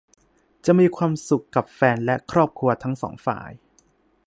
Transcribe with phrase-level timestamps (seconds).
[0.65, 3.49] จะมีความสุขกับแฟนและครอบครัวทั้งสองฝ่าย